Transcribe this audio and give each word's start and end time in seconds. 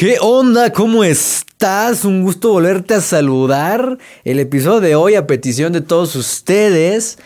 ¿Qué 0.00 0.16
onda? 0.18 0.72
¿Cómo 0.72 1.04
estás? 1.04 2.06
Un 2.06 2.22
gusto 2.22 2.52
volverte 2.52 2.94
a 2.94 3.02
saludar. 3.02 3.98
El 4.24 4.38
episodio 4.40 4.80
de 4.80 4.94
hoy, 4.94 5.14
a 5.14 5.26
petición 5.26 5.74
de 5.74 5.82
todos 5.82 6.16
ustedes, 6.16 7.18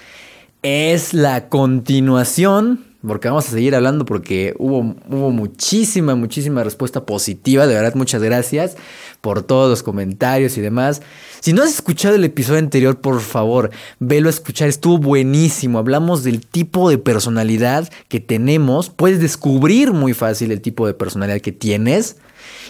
es 0.65 1.15
la 1.15 1.49
continuación, 1.49 2.85
porque 3.07 3.29
vamos 3.29 3.47
a 3.49 3.51
seguir 3.51 3.75
hablando 3.75 4.05
porque 4.05 4.55
hubo, 4.59 4.97
hubo 5.09 5.31
muchísima, 5.31 6.15
muchísima 6.15 6.65
respuesta 6.65 7.05
positiva. 7.05 7.67
De 7.67 7.75
verdad, 7.75 7.95
muchas 7.95 8.23
gracias 8.23 8.77
por 9.21 9.43
todos 9.43 9.71
los 9.71 9.83
comentarios 9.83 10.57
y 10.59 10.61
demás. 10.61 11.03
Si 11.41 11.53
no 11.53 11.63
has 11.63 11.71
escuchado 11.71 12.15
el 12.15 12.25
episodio 12.25 12.59
anterior, 12.61 13.01
por 13.01 13.21
favor, 13.21 13.71
velo 13.99 14.29
a 14.29 14.31
escuchar. 14.31 14.69
Estuvo 14.69 14.99
buenísimo. 14.99 15.79
Hablamos 15.79 16.25
del 16.25 16.45
tipo 16.47 16.89
de 16.89 16.99
personalidad 16.99 17.91
que 18.09 18.21
tenemos. 18.21 18.91
Puedes 18.91 19.21
descubrir 19.21 19.93
muy 19.93 20.15
fácil 20.15 20.53
el 20.53 20.61
tipo 20.61 20.87
de 20.87 20.95
personalidad 20.95 21.41
que 21.41 21.53
tienes. 21.53 22.17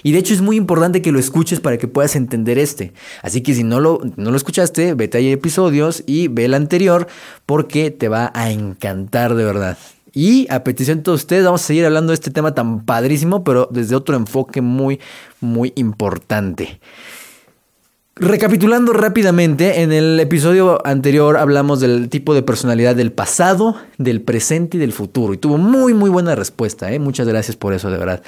Y 0.03 0.13
de 0.13 0.19
hecho 0.19 0.35
es 0.35 0.41
muy 0.41 0.57
importante 0.57 1.03
que 1.03 1.13
lo 1.13 1.19
escuches 1.19 1.61
para 1.61 1.79
que 1.79 1.89
puedas 1.89 2.17
entender 2.17 2.59
este. 2.59 2.93
Así 3.23 3.41
que 3.41 3.55
si 3.55 3.65
no 3.65 3.81
lo, 3.81 4.01
no 4.17 4.31
lo 4.31 4.37
escuchaste, 4.37 4.95
vete 4.95 5.19
a 5.19 5.21
episodios 5.21 6.03
y 6.07 6.29
ve 6.29 6.45
el 6.45 6.55
anterior 6.55 7.07
porque 7.47 7.91
te 7.91 8.09
va 8.09 8.31
a 8.35 8.51
encantar 8.51 9.35
de 9.35 9.45
verdad. 9.45 9.79
Y 10.15 10.47
a 10.49 10.63
petición 10.63 10.99
de 10.99 11.03
todos 11.03 11.23
ustedes 11.23 11.45
vamos 11.45 11.63
a 11.63 11.67
seguir 11.67 11.85
hablando 11.85 12.13
de 12.13 12.15
este 12.15 12.31
tema 12.31 12.55
tan 12.55 12.85
padrísimo, 12.85 13.43
pero 13.43 13.69
desde 13.71 13.97
otro 13.97 14.17
enfoque 14.17 14.61
muy, 14.61 15.01
muy 15.41 15.73
importante. 15.75 16.81
Recapitulando 18.17 18.93
rápidamente, 18.93 19.83
en 19.83 19.91
el 19.91 20.21
episodio 20.21 20.87
anterior 20.87 21.37
hablamos 21.37 21.81
del 21.81 22.09
tipo 22.09 22.33
de 22.33 22.43
personalidad 22.43 22.95
del 22.95 23.11
pasado, 23.11 23.77
del 23.99 24.23
presente 24.23 24.77
y 24.77 24.81
del 24.81 24.93
futuro. 24.93 25.35
Y 25.35 25.39
tuvo 25.39 25.59
muy, 25.59 25.95
muy 25.95 26.11
buena 26.11 26.37
respuesta. 26.37 26.93
¿eh? 26.93 27.01
Muchas 27.01 27.27
gracias 27.27 27.57
por 27.57 27.75
eso, 27.75 27.91
de 27.91 27.99
verdad. 27.99 28.23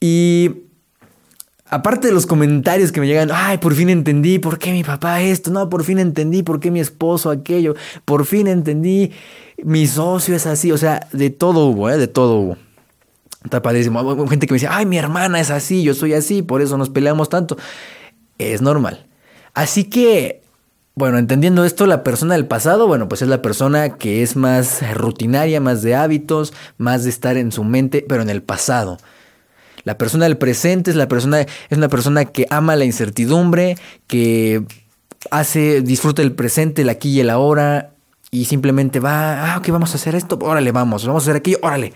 Y 0.00 0.62
aparte 1.74 2.06
de 2.06 2.12
los 2.12 2.26
comentarios 2.26 2.92
que 2.92 3.00
me 3.00 3.06
llegan, 3.06 3.30
ay, 3.32 3.58
por 3.58 3.74
fin 3.74 3.90
entendí 3.90 4.38
por 4.38 4.58
qué 4.58 4.70
mi 4.70 4.84
papá 4.84 5.20
esto, 5.22 5.50
no, 5.50 5.68
por 5.68 5.82
fin 5.82 5.98
entendí 5.98 6.44
por 6.44 6.60
qué 6.60 6.70
mi 6.70 6.78
esposo 6.78 7.30
aquello, 7.30 7.74
por 8.04 8.26
fin 8.26 8.46
entendí 8.46 9.10
mi 9.62 9.86
socio 9.86 10.36
es 10.36 10.46
así, 10.46 10.70
o 10.70 10.78
sea, 10.78 11.08
de 11.12 11.30
todo 11.30 11.66
hubo, 11.66 11.90
¿eh? 11.90 11.98
de 11.98 12.06
todo 12.06 12.36
hubo. 12.36 12.56
Está 13.42 13.60
padrísimo. 13.60 14.26
Gente 14.28 14.46
que 14.46 14.54
me 14.54 14.56
dice, 14.56 14.68
ay, 14.70 14.86
mi 14.86 14.96
hermana 14.96 15.40
es 15.40 15.50
así, 15.50 15.82
yo 15.82 15.94
soy 15.94 16.14
así, 16.14 16.42
por 16.42 16.62
eso 16.62 16.78
nos 16.78 16.90
peleamos 16.90 17.28
tanto. 17.28 17.58
Es 18.38 18.62
normal. 18.62 19.06
Así 19.52 19.84
que, 19.84 20.42
bueno, 20.94 21.18
entendiendo 21.18 21.64
esto, 21.64 21.86
la 21.86 22.04
persona 22.04 22.34
del 22.34 22.46
pasado, 22.46 22.86
bueno, 22.86 23.08
pues 23.08 23.20
es 23.20 23.28
la 23.28 23.42
persona 23.42 23.96
que 23.96 24.22
es 24.22 24.36
más 24.36 24.80
rutinaria, 24.94 25.60
más 25.60 25.82
de 25.82 25.94
hábitos, 25.94 26.54
más 26.78 27.04
de 27.04 27.10
estar 27.10 27.36
en 27.36 27.52
su 27.52 27.64
mente, 27.64 28.04
pero 28.08 28.22
en 28.22 28.30
el 28.30 28.42
pasado. 28.42 28.96
La 29.84 29.98
persona 29.98 30.24
del 30.24 30.36
presente 30.38 30.90
es 30.90 30.96
la 30.96 31.08
persona, 31.08 31.40
es 31.40 31.78
una 31.78 31.88
persona 31.88 32.24
que 32.24 32.46
ama 32.50 32.74
la 32.74 32.84
incertidumbre, 32.84 33.76
que 34.06 34.64
hace, 35.30 35.82
disfruta 35.82 36.22
el 36.22 36.32
presente, 36.32 36.82
el 36.82 36.88
aquí 36.88 37.10
y 37.10 37.20
el 37.20 37.30
ahora, 37.30 37.90
y 38.30 38.46
simplemente 38.46 38.98
va, 38.98 39.54
ah, 39.54 39.58
ok, 39.58 39.68
vamos 39.68 39.92
a 39.92 39.94
hacer 39.96 40.14
esto, 40.14 40.38
órale, 40.42 40.72
vamos, 40.72 41.06
vamos 41.06 41.22
a 41.22 41.24
hacer 41.26 41.36
aquello, 41.36 41.58
órale. 41.62 41.92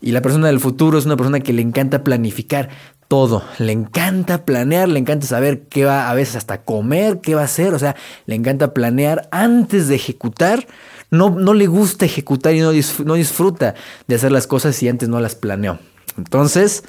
Y 0.00 0.12
la 0.12 0.22
persona 0.22 0.48
del 0.48 0.60
futuro 0.60 0.98
es 0.98 1.06
una 1.06 1.16
persona 1.16 1.40
que 1.40 1.52
le 1.52 1.62
encanta 1.62 2.04
planificar 2.04 2.68
todo, 3.08 3.42
le 3.58 3.72
encanta 3.72 4.44
planear, 4.44 4.88
le 4.88 4.98
encanta 4.98 5.26
saber 5.26 5.62
qué 5.68 5.84
va 5.84 6.10
a 6.10 6.14
veces 6.14 6.36
hasta 6.36 6.62
comer, 6.62 7.20
qué 7.20 7.34
va 7.34 7.42
a 7.42 7.46
hacer, 7.46 7.74
o 7.74 7.78
sea, 7.78 7.96
le 8.26 8.34
encanta 8.34 8.74
planear 8.74 9.28
antes 9.30 9.88
de 9.88 9.94
ejecutar. 9.94 10.66
No, 11.10 11.30
no 11.30 11.54
le 11.54 11.66
gusta 11.66 12.04
ejecutar 12.04 12.54
y 12.54 12.60
no, 12.60 12.72
no 13.04 13.14
disfruta 13.14 13.74
de 14.06 14.14
hacer 14.14 14.32
las 14.32 14.46
cosas 14.46 14.76
si 14.76 14.88
antes 14.88 15.08
no 15.08 15.20
las 15.20 15.34
planeó. 15.34 15.78
Entonces, 16.16 16.84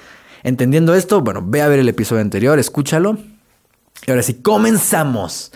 Entendiendo 0.45 0.93
esto, 0.93 1.21
bueno, 1.21 1.41
ve 1.43 1.63
a 1.63 1.67
ver 1.67 1.79
el 1.79 1.89
episodio 1.89 2.21
anterior, 2.21 2.59
escúchalo. 2.59 3.17
Y 4.05 4.11
ahora 4.11 4.21
sí, 4.21 4.35
comenzamos. 4.35 5.51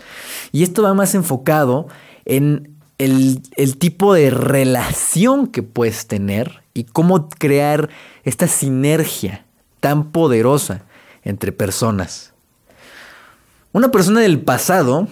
Y 0.50 0.64
esto 0.64 0.82
va 0.82 0.94
más 0.94 1.14
enfocado 1.14 1.86
en 2.24 2.76
el, 2.98 3.40
tipo 3.78 4.14
de 4.14 4.30
relación 4.30 5.46
que 5.46 5.62
puedes 5.62 6.08
tener 6.08 6.64
y 6.74 6.82
cómo 6.82 7.28
crear 7.28 7.88
esta 8.24 8.48
sinergia 8.48 9.46
tan 9.78 10.10
poderosa 10.10 10.82
entre 11.22 11.52
personas. 11.52 12.32
Una 13.70 13.92
persona 13.92 14.18
del 14.18 14.40
pasado, 14.40 15.06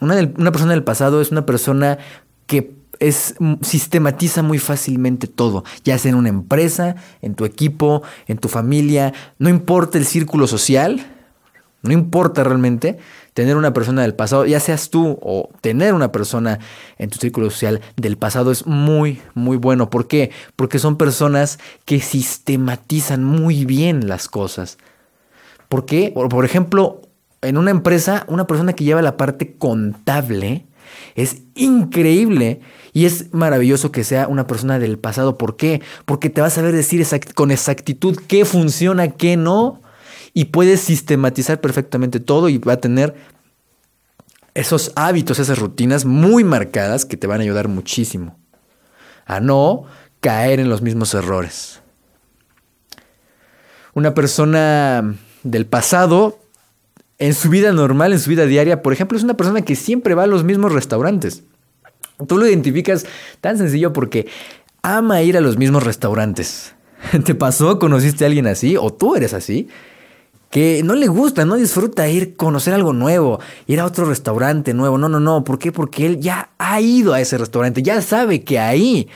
una, 0.00 0.52
persona 0.52 0.70
del 0.70 0.84
pasado 0.84 1.20
es 1.20 1.32
una 1.32 1.46
persona 1.46 1.98
que 2.46 2.75
es, 3.00 3.34
mm, 3.38 3.54
sistematiza 3.62 4.42
muy 4.42 4.58
fácilmente 4.58 5.26
todo, 5.26 5.64
ya 5.84 5.98
sea 5.98 6.10
en 6.10 6.16
una 6.16 6.28
empresa, 6.28 6.96
en 7.22 7.34
tu 7.34 7.44
equipo, 7.44 8.02
en 8.26 8.38
tu 8.38 8.48
familia, 8.48 9.12
no 9.38 9.48
importa 9.48 9.98
el 9.98 10.06
círculo 10.06 10.46
social, 10.46 11.06
no 11.82 11.92
importa 11.92 12.42
realmente 12.42 12.98
tener 13.34 13.56
una 13.56 13.72
persona 13.72 14.02
del 14.02 14.14
pasado, 14.14 14.46
ya 14.46 14.60
seas 14.60 14.90
tú 14.90 15.18
o 15.20 15.50
tener 15.60 15.94
una 15.94 16.10
persona 16.10 16.58
en 16.98 17.10
tu 17.10 17.18
círculo 17.18 17.50
social 17.50 17.80
del 17.96 18.16
pasado 18.16 18.50
es 18.50 18.66
muy, 18.66 19.20
muy 19.34 19.58
bueno. 19.58 19.90
¿Por 19.90 20.08
qué? 20.08 20.30
Porque 20.56 20.78
son 20.78 20.96
personas 20.96 21.58
que 21.84 22.00
sistematizan 22.00 23.22
muy 23.22 23.66
bien 23.66 24.08
las 24.08 24.28
cosas. 24.28 24.78
¿Por 25.68 25.84
qué? 25.84 26.12
Por 26.14 26.44
ejemplo, 26.44 27.02
en 27.42 27.58
una 27.58 27.70
empresa, 27.70 28.24
una 28.28 28.46
persona 28.46 28.72
que 28.72 28.84
lleva 28.84 29.02
la 29.02 29.16
parte 29.16 29.56
contable, 29.56 30.64
es 31.16 31.42
increíble 31.54 32.60
y 32.92 33.06
es 33.06 33.32
maravilloso 33.32 33.90
que 33.90 34.04
sea 34.04 34.28
una 34.28 34.46
persona 34.46 34.78
del 34.78 34.98
pasado. 34.98 35.38
¿Por 35.38 35.56
qué? 35.56 35.82
Porque 36.04 36.30
te 36.30 36.42
va 36.42 36.48
a 36.48 36.50
saber 36.50 36.74
decir 36.74 37.04
con 37.34 37.50
exactitud 37.50 38.18
qué 38.28 38.44
funciona, 38.44 39.08
qué 39.08 39.36
no. 39.36 39.82
Y 40.34 40.46
puedes 40.46 40.80
sistematizar 40.80 41.60
perfectamente 41.62 42.20
todo 42.20 42.50
y 42.50 42.58
va 42.58 42.74
a 42.74 42.80
tener 42.80 43.14
esos 44.52 44.92
hábitos, 44.94 45.38
esas 45.38 45.58
rutinas 45.58 46.04
muy 46.04 46.44
marcadas 46.44 47.06
que 47.06 47.16
te 47.16 47.26
van 47.26 47.40
a 47.40 47.44
ayudar 47.44 47.68
muchísimo 47.68 48.38
a 49.24 49.40
no 49.40 49.84
caer 50.20 50.60
en 50.60 50.68
los 50.68 50.82
mismos 50.82 51.14
errores. 51.14 51.80
Una 53.94 54.14
persona 54.14 55.16
del 55.42 55.66
pasado 55.66 56.38
en 57.18 57.34
su 57.34 57.48
vida 57.48 57.72
normal, 57.72 58.12
en 58.12 58.20
su 58.20 58.30
vida 58.30 58.46
diaria, 58.46 58.82
por 58.82 58.92
ejemplo, 58.92 59.16
es 59.16 59.24
una 59.24 59.36
persona 59.36 59.62
que 59.62 59.76
siempre 59.76 60.14
va 60.14 60.24
a 60.24 60.26
los 60.26 60.44
mismos 60.44 60.72
restaurantes. 60.72 61.44
Tú 62.26 62.38
lo 62.38 62.46
identificas 62.46 63.06
tan 63.40 63.58
sencillo 63.58 63.92
porque 63.92 64.26
ama 64.82 65.22
ir 65.22 65.36
a 65.36 65.40
los 65.40 65.56
mismos 65.56 65.82
restaurantes. 65.82 66.74
¿Te 67.24 67.34
pasó? 67.34 67.78
¿Conociste 67.78 68.24
a 68.24 68.28
alguien 68.28 68.46
así? 68.46 68.76
¿O 68.76 68.92
tú 68.92 69.16
eres 69.16 69.34
así? 69.34 69.68
Que 70.50 70.82
no 70.84 70.94
le 70.94 71.08
gusta, 71.08 71.44
no 71.44 71.56
disfruta 71.56 72.08
ir, 72.08 72.36
conocer 72.36 72.72
algo 72.72 72.92
nuevo, 72.92 73.40
ir 73.66 73.80
a 73.80 73.84
otro 73.84 74.04
restaurante 74.06 74.74
nuevo. 74.74 74.96
No, 74.96 75.08
no, 75.08 75.20
no. 75.20 75.44
¿Por 75.44 75.58
qué? 75.58 75.72
Porque 75.72 76.06
él 76.06 76.20
ya 76.20 76.50
ha 76.58 76.80
ido 76.80 77.12
a 77.12 77.20
ese 77.20 77.36
restaurante, 77.36 77.82
ya 77.82 78.00
sabe 78.00 78.42
que 78.44 78.58
ahí 78.58 79.08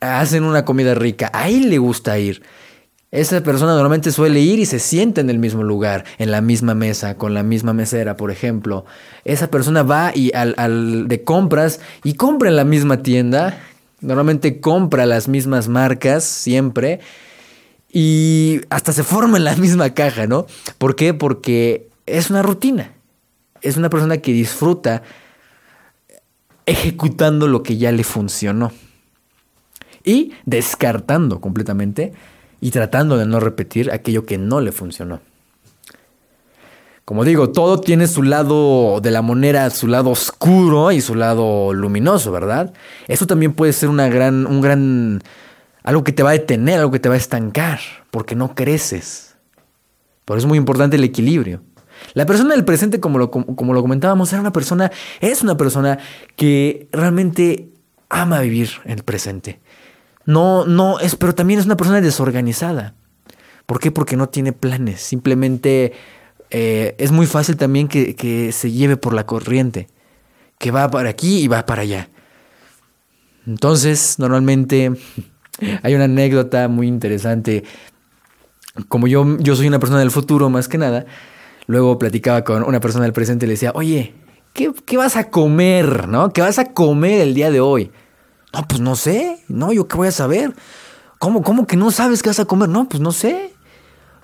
hacen 0.00 0.44
una 0.44 0.64
comida 0.64 0.94
rica, 0.94 1.30
ahí 1.34 1.60
le 1.60 1.78
gusta 1.78 2.18
ir. 2.18 2.42
Esa 3.12 3.42
persona 3.42 3.72
normalmente 3.72 4.12
suele 4.12 4.38
ir 4.38 4.60
y 4.60 4.66
se 4.66 4.78
sienta 4.78 5.20
en 5.20 5.30
el 5.30 5.40
mismo 5.40 5.64
lugar, 5.64 6.04
en 6.18 6.30
la 6.30 6.40
misma 6.40 6.76
mesa, 6.76 7.16
con 7.16 7.34
la 7.34 7.42
misma 7.42 7.72
mesera, 7.72 8.16
por 8.16 8.30
ejemplo. 8.30 8.84
Esa 9.24 9.50
persona 9.50 9.82
va 9.82 10.12
y 10.14 10.30
al, 10.32 11.08
de 11.08 11.24
compras 11.24 11.80
y 12.04 12.14
compra 12.14 12.50
en 12.50 12.56
la 12.56 12.64
misma 12.64 13.02
tienda. 13.02 13.58
Normalmente 14.00 14.60
compra 14.60 15.06
las 15.06 15.26
mismas 15.26 15.66
marcas 15.66 16.22
siempre. 16.22 17.00
Y 17.92 18.60
hasta 18.70 18.92
se 18.92 19.02
forma 19.02 19.38
en 19.38 19.44
la 19.44 19.56
misma 19.56 19.90
caja, 19.90 20.28
¿no? 20.28 20.46
¿Por 20.78 20.94
qué? 20.94 21.12
Porque 21.12 21.88
es 22.06 22.30
una 22.30 22.42
rutina. 22.42 22.92
Es 23.60 23.76
una 23.76 23.90
persona 23.90 24.18
que 24.18 24.32
disfruta 24.32 25.02
ejecutando 26.64 27.48
lo 27.48 27.64
que 27.64 27.76
ya 27.76 27.90
le 27.90 28.04
funcionó. 28.04 28.70
Y 30.04 30.32
descartando 30.46 31.40
completamente 31.40 32.12
y 32.60 32.70
tratando 32.70 33.16
de 33.16 33.26
no 33.26 33.40
repetir 33.40 33.90
aquello 33.90 34.26
que 34.26 34.38
no 34.38 34.60
le 34.60 34.72
funcionó. 34.72 35.20
Como 37.04 37.24
digo, 37.24 37.50
todo 37.50 37.80
tiene 37.80 38.06
su 38.06 38.22
lado 38.22 39.00
de 39.00 39.10
la 39.10 39.20
moneda, 39.20 39.68
su 39.70 39.88
lado 39.88 40.10
oscuro 40.10 40.92
y 40.92 41.00
su 41.00 41.16
lado 41.16 41.72
luminoso, 41.72 42.30
¿verdad? 42.30 42.72
Eso 43.08 43.26
también 43.26 43.52
puede 43.52 43.72
ser 43.72 43.88
una 43.88 44.08
gran, 44.08 44.46
un 44.46 44.60
gran, 44.60 45.20
algo 45.82 46.04
que 46.04 46.12
te 46.12 46.22
va 46.22 46.30
a 46.30 46.34
detener, 46.34 46.78
algo 46.78 46.92
que 46.92 47.00
te 47.00 47.08
va 47.08 47.16
a 47.16 47.18
estancar, 47.18 47.80
porque 48.12 48.36
no 48.36 48.54
creces. 48.54 49.34
Por 50.24 50.36
eso 50.36 50.46
es 50.46 50.48
muy 50.48 50.58
importante 50.58 50.94
el 50.94 51.02
equilibrio. 51.02 51.62
La 52.14 52.26
persona 52.26 52.54
del 52.54 52.64
presente, 52.64 53.00
como 53.00 53.18
lo, 53.18 53.30
como 53.30 53.74
lo 53.74 53.82
comentábamos, 53.82 54.32
era 54.32 54.40
una 54.40 54.52
persona, 54.52 54.92
es 55.20 55.42
una 55.42 55.56
persona 55.56 55.98
que 56.36 56.88
realmente 56.92 57.70
ama 58.08 58.40
vivir 58.40 58.70
el 58.84 59.02
presente. 59.02 59.58
No, 60.30 60.64
no, 60.64 61.00
es, 61.00 61.16
pero 61.16 61.34
también 61.34 61.60
es 61.60 61.66
una 61.66 61.76
persona 61.76 62.00
desorganizada. 62.00 62.94
¿Por 63.66 63.80
qué? 63.80 63.90
Porque 63.90 64.16
no 64.16 64.28
tiene 64.28 64.52
planes. 64.52 65.00
Simplemente 65.00 65.92
eh, 66.50 66.94
es 66.98 67.10
muy 67.10 67.26
fácil 67.26 67.56
también 67.56 67.88
que, 67.88 68.14
que 68.14 68.52
se 68.52 68.70
lleve 68.70 68.96
por 68.96 69.14
la 69.14 69.26
corriente. 69.26 69.88
Que 70.58 70.70
va 70.70 70.90
para 70.90 71.10
aquí 71.10 71.38
y 71.38 71.48
va 71.48 71.66
para 71.66 71.82
allá. 71.82 72.08
Entonces, 73.46 74.18
normalmente 74.18 74.92
hay 75.82 75.94
una 75.94 76.04
anécdota 76.04 76.68
muy 76.68 76.86
interesante 76.86 77.64
como 78.88 79.06
yo, 79.06 79.36
yo 79.38 79.56
soy 79.56 79.66
una 79.66 79.78
persona 79.78 80.00
del 80.00 80.10
futuro 80.10 80.48
más 80.48 80.68
que 80.68 80.78
nada, 80.78 81.06
luego 81.66 81.98
platicaba 81.98 82.44
con 82.44 82.62
una 82.62 82.80
persona 82.80 83.04
del 83.04 83.12
presente 83.12 83.46
y 83.46 83.48
le 83.48 83.54
decía, 83.54 83.72
oye, 83.74 84.14
¿qué, 84.52 84.72
qué 84.86 84.96
vas 84.96 85.16
a 85.16 85.30
comer? 85.30 86.08
¿No? 86.08 86.32
¿Qué 86.32 86.40
vas 86.40 86.58
a 86.58 86.72
comer 86.72 87.20
el 87.20 87.34
día 87.34 87.50
de 87.50 87.60
hoy? 87.60 87.90
No, 88.52 88.66
pues 88.66 88.80
no 88.80 88.96
sé. 88.96 89.44
No, 89.48 89.72
yo 89.72 89.86
qué 89.86 89.96
voy 89.96 90.08
a 90.08 90.12
saber. 90.12 90.54
¿Cómo, 91.18 91.42
cómo 91.42 91.66
que 91.66 91.76
no 91.76 91.90
sabes 91.90 92.22
qué 92.22 92.30
vas 92.30 92.40
a 92.40 92.44
comer? 92.44 92.68
No, 92.68 92.88
pues 92.88 93.00
no 93.00 93.12
sé. 93.12 93.54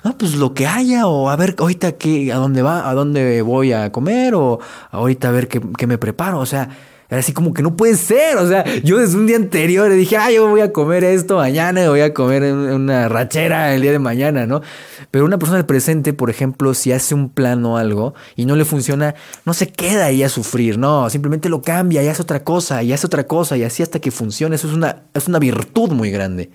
No, 0.05 0.17
pues 0.17 0.34
lo 0.37 0.55
que 0.55 0.67
haya, 0.67 1.06
o 1.06 1.31
a 1.31 1.37
ver 1.37 1.56
ahorita 1.58 1.93
qué, 1.93 2.32
a 2.32 2.37
dónde 2.37 2.62
va, 2.62 2.88
a 2.88 2.94
dónde 2.94 3.43
voy 3.43 3.73
a 3.73 3.90
comer, 3.90 4.34
o 4.34 4.61
ahorita 4.90 5.28
a 5.28 5.32
ver 5.32 5.49
qué, 5.49 5.61
qué 5.76 5.87
me 5.87 5.99
preparo. 5.99 6.38
O 6.38 6.46
sea, 6.46 6.69
era 7.08 7.20
así 7.20 7.32
como 7.32 7.54
que 7.54 7.62
no 7.62 7.76
puede 7.76 7.96
ser. 7.96 8.36
O 8.38 8.48
sea, 8.48 8.64
yo 8.82 8.98
desde 8.98 9.16
un 9.16 9.26
día 9.26 9.36
anterior 9.36 9.90
dije, 9.92 10.16
ah, 10.16 10.30
yo 10.30 10.48
voy 10.48 10.60
a 10.60 10.72
comer 10.72 11.04
esto 11.04 11.36
mañana, 11.36 11.88
voy 11.88 12.00
a 12.00 12.12
comer 12.12 12.42
una 12.52 13.08
rachera 13.08 13.74
el 13.74 13.82
día 13.82 13.92
de 13.92 13.98
mañana, 13.98 14.46
¿no? 14.46 14.62
Pero 15.10 15.24
una 15.24 15.38
persona 15.38 15.58
del 15.58 15.66
presente, 15.66 16.12
por 16.12 16.30
ejemplo, 16.30 16.74
si 16.74 16.92
hace 16.92 17.14
un 17.14 17.28
plan 17.28 17.64
o 17.64 17.76
algo 17.76 18.14
y 18.34 18.46
no 18.46 18.56
le 18.56 18.64
funciona, 18.64 19.14
no 19.44 19.54
se 19.54 19.68
queda 19.68 20.06
ahí 20.06 20.22
a 20.22 20.28
sufrir, 20.28 20.78
no, 20.78 21.08
simplemente 21.10 21.48
lo 21.48 21.62
cambia 21.62 22.02
y 22.02 22.08
hace 22.08 22.22
otra 22.22 22.42
cosa 22.42 22.82
y 22.82 22.92
hace 22.92 23.06
otra 23.06 23.26
cosa 23.26 23.56
y 23.56 23.62
así 23.62 23.82
hasta 23.82 24.00
que 24.00 24.10
funcione. 24.10 24.56
Eso 24.56 24.66
es 24.68 24.74
una, 24.74 25.04
es 25.14 25.28
una 25.28 25.38
virtud 25.38 25.92
muy 25.92 26.10
grande. 26.10 26.50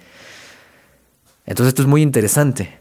Entonces 1.45 1.69
esto 1.69 1.83
es 1.83 1.87
muy 1.87 2.01
interesante. 2.01 2.80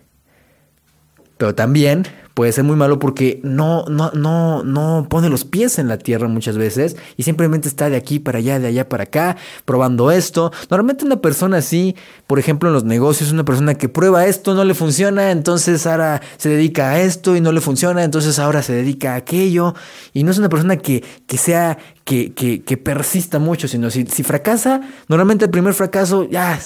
Pero 1.41 1.55
también 1.55 2.07
puede 2.35 2.53
ser 2.53 2.65
muy 2.65 2.77
malo 2.77 2.99
porque 2.99 3.41
no, 3.43 3.87
no, 3.87 4.11
no, 4.11 4.63
no 4.63 5.07
pone 5.09 5.31
los 5.31 5.47
pies 5.47 5.79
en 5.79 5.89
la 5.89 5.97
tierra 5.97 6.29
muchas 6.29 6.59
veces 6.59 6.99
y 7.17 7.23
simplemente 7.23 7.67
está 7.67 7.89
de 7.89 7.97
aquí 7.97 8.19
para 8.19 8.41
allá, 8.41 8.59
de 8.59 8.67
allá 8.67 8.91
para 8.91 9.05
acá, 9.05 9.39
probando 9.65 10.11
esto. 10.11 10.53
Normalmente 10.69 11.07
una 11.07 11.23
persona 11.23 11.57
así, 11.57 11.97
por 12.27 12.39
ejemplo 12.39 12.69
en 12.69 12.75
los 12.75 12.85
negocios, 12.85 13.33
una 13.33 13.47
persona 13.47 13.73
que 13.73 13.89
prueba 13.89 14.27
esto, 14.27 14.53
no 14.53 14.65
le 14.65 14.75
funciona, 14.75 15.31
entonces 15.31 15.87
ahora 15.87 16.21
se 16.37 16.51
dedica 16.51 16.91
a 16.91 17.01
esto 17.01 17.37
y 17.37 17.41
no 17.41 17.53
le 17.53 17.63
funciona, 17.63 18.05
entonces 18.05 18.39
ahora 18.39 18.63
se 18.63 18.75
dedica 18.75 19.15
a 19.15 19.17
aquello. 19.17 19.75
Y 20.13 20.25
no 20.25 20.31
es 20.31 20.37
una 20.37 20.51
persona 20.51 20.77
que, 20.77 21.03
que 21.27 21.39
sea, 21.39 21.79
que, 22.05 22.35
que, 22.35 22.63
que 22.63 22.77
persista 22.77 23.39
mucho, 23.39 23.67
sino 23.67 23.89
si, 23.89 24.05
si 24.05 24.25
fracasa, 24.25 24.83
normalmente 25.09 25.47
el 25.47 25.51
primer 25.51 25.73
fracaso, 25.73 26.29
ya, 26.29 26.61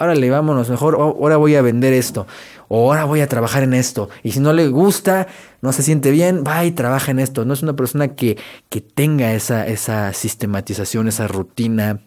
órale, 0.00 0.30
vámonos, 0.30 0.70
mejor 0.70 0.94
ahora 0.94 1.36
voy 1.36 1.54
a 1.54 1.62
vender 1.62 1.92
esto 1.92 2.26
o 2.72 2.88
ahora 2.88 3.04
voy 3.04 3.20
a 3.20 3.26
trabajar 3.26 3.64
en 3.64 3.74
esto. 3.74 4.08
Y 4.22 4.30
si 4.30 4.38
no 4.40 4.52
le 4.52 4.68
gusta, 4.68 5.26
no 5.60 5.72
se 5.72 5.82
siente 5.82 6.12
bien, 6.12 6.44
va 6.46 6.64
y 6.64 6.70
trabaja 6.70 7.10
en 7.10 7.18
esto. 7.18 7.44
No 7.44 7.52
es 7.52 7.62
una 7.64 7.74
persona 7.74 8.14
que, 8.14 8.38
que 8.68 8.80
tenga 8.80 9.34
esa, 9.34 9.66
esa 9.66 10.12
sistematización, 10.12 11.08
esa 11.08 11.26
rutina, 11.26 12.00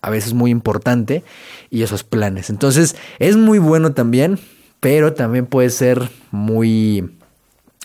a 0.00 0.08
veces 0.08 0.32
muy 0.32 0.50
importante, 0.50 1.24
y 1.68 1.82
esos 1.82 2.04
planes. 2.04 2.48
Entonces, 2.48 2.96
es 3.18 3.36
muy 3.36 3.58
bueno 3.58 3.92
también, 3.92 4.38
pero 4.80 5.12
también 5.12 5.44
puede 5.44 5.68
ser 5.68 6.08
muy, 6.30 7.18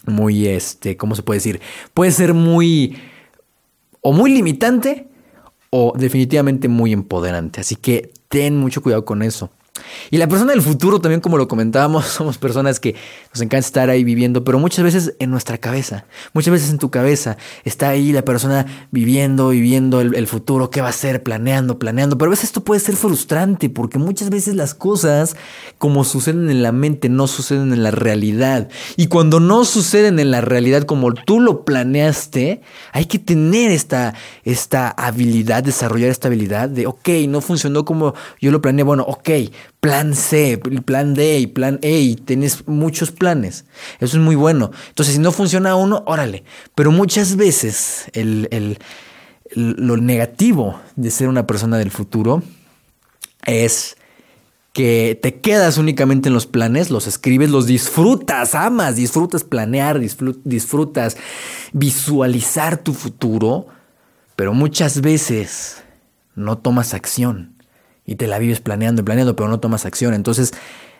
muy, 0.05 0.47
este, 0.47 0.95
¿cómo 0.95 1.15
se 1.15 1.23
puede 1.23 1.39
decir? 1.39 1.59
Puede 1.94 2.11
ser 2.11 2.33
muy, 2.33 2.97
o 4.00 4.13
muy 4.13 4.33
limitante, 4.33 5.09
o 5.71 5.91
definitivamente 5.97 6.69
muy 6.69 6.94
empoderante. 6.94 7.59
Así 7.59 7.75
que 7.75 8.11
ten 8.33 8.57
mucho 8.57 8.81
cuidado 8.81 9.06
con 9.06 9.21
eso. 9.21 9.51
Y 10.12 10.18
la 10.18 10.28
persona 10.28 10.52
del 10.52 10.62
futuro 10.62 11.02
también, 11.02 11.20
como 11.20 11.38
lo 11.40 11.48
comentábamos, 11.48 12.06
somos 12.08 12.38
personas 12.38 12.80
que 12.80 12.96
nos 13.34 13.42
encanta 13.42 13.66
estar 13.66 13.90
ahí 13.90 14.04
viviendo, 14.04 14.44
pero 14.44 14.60
muchas 14.60 14.84
veces 14.84 15.16
en 15.18 15.31
nuestra 15.31 15.58
cabeza, 15.58 16.06
muchas 16.34 16.52
veces 16.52 16.70
en 16.70 16.78
tu 16.78 16.92
cabeza 16.92 17.38
está 17.64 17.90
ahí 17.90 18.12
la 18.12 18.24
persona 18.24 18.88
viviendo, 18.92 19.50
viviendo 19.50 20.02
el, 20.02 20.14
el 20.14 20.28
futuro, 20.28 20.70
qué 20.70 20.81
va 20.81 20.90
a 20.90 20.94
ser, 20.94 21.24
planeando, 21.24 21.80
planeando, 21.80 22.20
pero 22.20 22.30
a 22.30 22.34
veces 22.34 22.46
esto 22.46 22.64
puede 22.64 22.80
ser 22.80 22.96
frustrante 22.96 23.70
porque 23.72 23.98
muchas 23.98 24.30
veces 24.30 24.54
las 24.54 24.75
cosas 24.75 25.36
como 25.80 26.04
suceden 26.04 26.52
en 26.52 26.62
la 26.62 26.72
mente 26.72 27.10
no 27.10 27.25
suceden 27.25 27.74
en 27.74 27.81
la 27.81 27.90
realidad. 27.90 28.70
Y 28.96 29.08
cuando 29.08 29.40
no 29.40 29.66
suceden 29.66 30.20
en 30.20 30.30
la 30.30 30.42
realidad 30.42 30.84
como 30.84 31.16
tú 31.16 31.40
lo 31.40 31.66
planeaste, 31.66 32.62
hay 32.92 33.06
que 33.06 33.18
tener 33.18 33.72
esta, 33.72 34.14
esta 34.44 34.90
habilidad, 34.90 35.64
desarrollar 35.64 36.12
esta 36.12 36.28
habilidad 36.28 36.70
de, 36.70 36.86
ok, 36.86 37.10
no 37.28 37.42
funcionó 37.42 37.86
como 37.86 38.14
yo 38.40 38.52
lo 38.52 38.62
planeé, 38.62 38.84
bueno, 38.84 39.04
ok 39.08 39.30
plan 39.83 40.15
C, 40.15 40.57
plan 40.86 41.13
D 41.13 41.39
y 41.39 41.48
plan 41.48 41.77
E 41.81 42.00
y 42.00 42.15
tienes 42.15 42.68
muchos 42.69 43.12
planes. 43.12 43.65
Eso 44.00 44.18
es 44.18 44.24
muy 44.24 44.36
bueno. 44.36 44.71
Entonces, 44.88 45.15
si 45.15 45.19
no 45.19 45.33
funciona 45.33 45.75
uno, 45.75 46.04
órale. 46.06 46.45
Pero 46.74 46.92
muchas 46.92 47.36
veces 47.36 48.06
el, 48.13 48.80
lo 49.56 49.98
negativo 49.98 50.80
de 50.95 51.12
ser 51.12 51.27
una 51.27 51.45
persona 51.45 51.77
del 51.77 51.92
futuro 51.92 52.44
es 53.45 53.98
que 54.71 55.19
te 55.21 55.42
quedas 55.42 55.77
únicamente 55.77 56.30
en 56.30 56.33
los 56.33 56.48
planes, 56.48 56.89
los 56.89 57.06
escribes, 57.06 57.50
los 57.51 57.68
disfrutas, 57.68 58.56
amas, 58.56 58.95
disfrutas 58.95 59.44
planear, 59.44 60.00
disfrutas 60.00 61.18
visualizar 61.74 62.77
tu 62.77 62.94
futuro, 62.94 63.68
pero 64.38 64.54
muchas 64.54 65.01
veces 65.01 65.83
no 66.36 66.57
tomas 66.57 66.94
acción 66.94 67.52
y 68.05 68.15
te 68.15 68.27
la 68.27 68.39
vives 68.39 68.59
planeando 68.59 69.01
y 69.01 69.05
planeando, 69.05 69.35
pero 69.35 69.50
no 69.50 69.59
tomas 69.59 69.85
acción. 69.85 70.13
Entonces, 70.13 70.53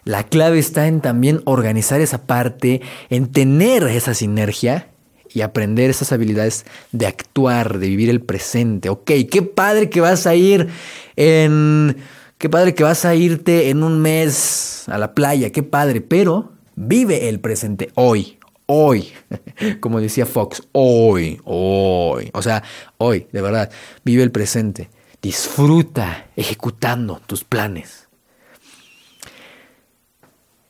la 0.06 0.24
clave 0.24 0.60
está 0.60 0.88
en 0.88 1.02
también 1.02 1.42
organizar 1.46 2.02
esa 2.02 2.26
parte, 2.26 2.82
en 3.10 3.32
tener 3.32 3.84
esa 3.84 4.14
sinergia 4.14 4.88
y 5.34 5.42
aprender 5.42 5.90
esas 5.90 6.12
habilidades 6.12 6.66
de 6.92 7.08
actuar, 7.08 7.80
de 7.80 7.88
vivir 7.88 8.10
el 8.10 8.22
presente. 8.22 8.90
Ok, 8.90 9.12
qué 9.30 9.42
padre 9.42 9.90
que 9.90 10.02
vas 10.02 10.28
a 10.28 10.36
ir 10.36 10.68
en... 11.16 11.98
Qué 12.38 12.50
padre 12.50 12.76
que 12.76 12.84
vas 12.84 13.06
a 13.06 13.16
irte 13.16 13.70
en 13.70 13.84
un 13.84 14.02
mes 14.02 14.84
a 14.88 14.98
la 14.98 15.14
playa, 15.14 15.52
qué 15.52 15.64
padre, 15.64 16.02
pero 16.02 16.52
vive 16.76 17.30
el 17.30 17.40
presente 17.40 17.90
hoy, 17.96 18.38
hoy, 18.66 19.14
como 19.80 20.02
decía 20.02 20.26
Fox, 20.26 20.62
hoy, 20.74 21.40
hoy, 21.46 22.30
o 22.34 22.42
sea, 22.42 22.62
hoy, 22.98 23.28
de 23.32 23.42
verdad, 23.42 23.72
vive 24.04 24.24
el 24.24 24.32
presente. 24.32 24.90
Disfruta 25.24 26.28
ejecutando 26.36 27.22
tus 27.26 27.46
planes. 27.46 28.10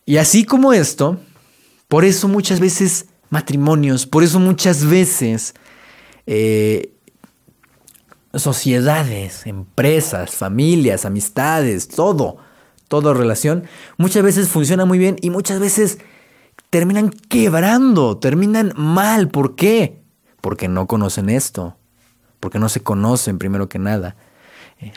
Y 0.06 0.18
así 0.18 0.46
como 0.46 0.74
esto, 0.74 1.20
por 1.88 2.06
eso 2.06 2.28
muchas 2.28 2.60
veces 2.60 3.08
matrimonios, 3.32 4.06
por 4.06 4.22
eso 4.24 4.40
muchas 4.40 4.86
veces 4.86 5.56
eh, 6.28 6.94
sociedades, 8.36 9.48
empresas, 9.48 10.32
familias, 10.36 11.06
amistades, 11.06 11.88
todo, 11.88 12.38
toda 12.88 13.14
relación, 13.16 13.64
muchas 13.98 14.22
veces 14.22 14.50
funciona 14.50 14.86
muy 14.86 15.00
bien 15.00 15.16
y 15.22 15.32
muchas 15.32 15.60
veces 15.60 15.98
terminan 16.70 17.10
quebrando, 17.10 18.18
terminan 18.18 18.74
mal. 18.76 19.30
¿Por 19.30 19.56
qué? 19.56 20.04
Porque 20.42 20.68
no 20.68 20.86
conocen 20.86 21.30
esto, 21.30 21.76
porque 22.40 22.60
no 22.60 22.69
se 22.69 22.83
conocen 22.83 23.40
primero 23.40 23.68
que 23.68 23.80
nada. 23.80 24.16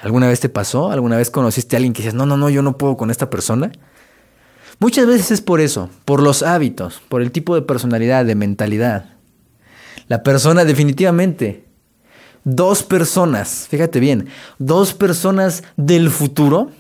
¿Alguna 0.03 0.29
vez 0.29 0.41
te 0.41 0.49
pasó? 0.49 0.91
¿Alguna 0.91 1.17
vez 1.17 1.31
conociste 1.31 1.77
a 1.77 1.79
alguien 1.79 1.93
que 1.93 2.03
dices, 2.03 2.15
no, 2.15 2.27
no, 2.27 2.37
no, 2.37 2.51
yo 2.51 2.63
no 2.63 2.79
puedo 2.79 2.97
con 2.97 3.11
esta 3.11 3.31
persona? 3.31 3.71
Muchas 4.79 5.07
veces 5.07 5.31
es 5.31 5.41
por 5.41 5.61
eso, 5.61 5.89
por 6.05 6.23
los 6.23 6.43
hábitos, 6.43 7.01
por 7.09 7.23
el 7.23 7.31
tipo 7.33 7.55
de 7.55 7.63
personalidad, 7.63 8.25
de 8.25 8.35
mentalidad. 8.35 9.17
La 10.09 10.23
persona 10.23 10.65
definitivamente, 10.65 11.65
dos 12.45 12.83
personas, 12.83 13.67
fíjate 13.71 14.01
bien, 14.01 14.29
dos 14.59 14.93
personas 14.93 15.65
del 15.77 16.11
futuro, 16.11 16.71